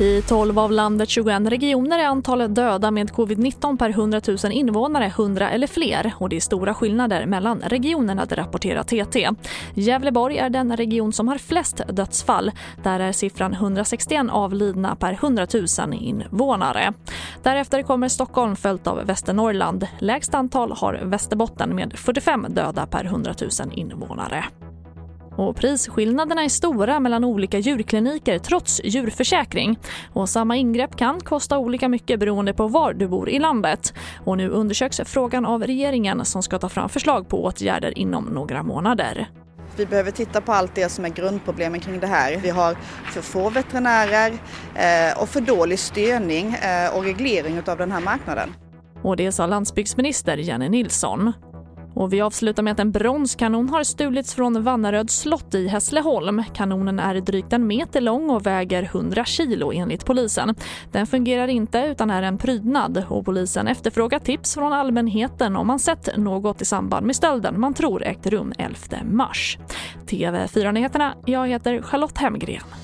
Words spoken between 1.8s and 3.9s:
är antalet döda med covid-19 per